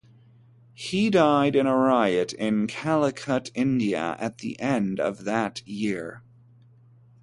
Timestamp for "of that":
4.99-5.61